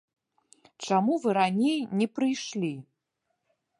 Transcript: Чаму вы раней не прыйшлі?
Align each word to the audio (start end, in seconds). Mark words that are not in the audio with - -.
Чаму 0.87 1.13
вы 1.25 1.29
раней 1.39 1.79
не 1.99 2.07
прыйшлі? 2.15 2.73